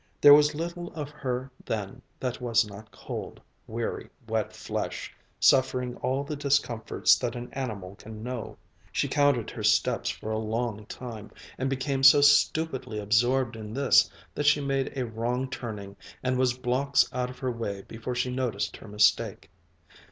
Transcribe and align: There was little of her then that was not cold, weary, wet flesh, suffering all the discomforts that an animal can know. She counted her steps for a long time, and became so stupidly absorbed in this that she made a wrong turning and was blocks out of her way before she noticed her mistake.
There 0.19 0.33
was 0.33 0.55
little 0.55 0.91
of 0.95 1.11
her 1.11 1.51
then 1.63 2.01
that 2.19 2.41
was 2.41 2.67
not 2.67 2.89
cold, 2.89 3.39
weary, 3.67 4.09
wet 4.27 4.51
flesh, 4.51 5.13
suffering 5.39 5.95
all 5.97 6.23
the 6.23 6.35
discomforts 6.35 7.15
that 7.19 7.35
an 7.35 7.53
animal 7.53 7.93
can 7.97 8.23
know. 8.23 8.57
She 8.91 9.07
counted 9.07 9.51
her 9.51 9.61
steps 9.61 10.09
for 10.09 10.31
a 10.31 10.39
long 10.39 10.87
time, 10.87 11.29
and 11.55 11.69
became 11.69 12.01
so 12.01 12.19
stupidly 12.19 12.97
absorbed 12.97 13.55
in 13.55 13.75
this 13.75 14.09
that 14.33 14.47
she 14.47 14.59
made 14.59 14.91
a 14.97 15.05
wrong 15.05 15.47
turning 15.51 15.95
and 16.23 16.35
was 16.35 16.57
blocks 16.57 17.07
out 17.13 17.29
of 17.29 17.37
her 17.37 17.51
way 17.51 17.83
before 17.83 18.15
she 18.15 18.31
noticed 18.31 18.77
her 18.77 18.87
mistake. 18.87 19.51